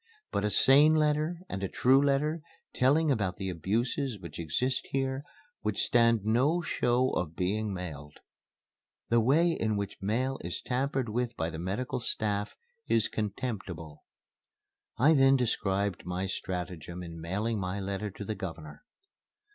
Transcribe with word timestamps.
But 0.31 0.43
a 0.43 0.49
sane 0.49 0.95
letter 0.95 1.37
and 1.47 1.61
a 1.61 1.67
true 1.69 2.01
letter, 2.03 2.41
telling 2.73 3.11
about 3.11 3.37
the 3.37 3.49
abuses 3.49 4.19
which 4.19 4.39
exist 4.39 4.87
here 4.89 5.23
would 5.61 5.77
stand 5.77 6.25
no 6.25 6.59
show 6.63 7.11
of 7.11 7.35
being 7.35 7.71
mailed. 7.71 8.17
The 9.09 9.19
way 9.19 9.51
in 9.51 9.77
which 9.77 10.01
mail 10.01 10.39
is 10.43 10.59
tampered 10.59 11.07
with 11.07 11.37
by 11.37 11.51
the 11.51 11.59
medical 11.59 11.99
staff 11.99 12.55
is 12.87 13.07
contemptible." 13.07 14.03
I 14.97 15.13
then 15.13 15.35
described 15.35 16.03
my 16.03 16.25
stratagem 16.25 17.03
in 17.03 17.21
mailing 17.21 17.59
my 17.59 17.79
letter 17.79 18.09
to 18.09 18.25
the 18.25 18.33
Governor. 18.33 18.83